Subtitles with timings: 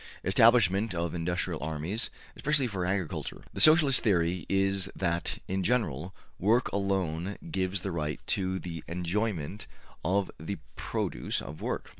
[0.23, 6.71] Establishment of industrial armies, especially for agriculture.'' The Socialist theory is that, in general, work
[6.71, 9.67] alone gives the right to the enjoyment
[10.03, 11.89] of the produce of work.